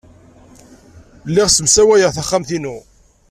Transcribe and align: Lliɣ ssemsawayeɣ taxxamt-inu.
Lliɣ 1.29 1.47
ssemsawayeɣ 1.49 2.11
taxxamt-inu. 2.13 2.77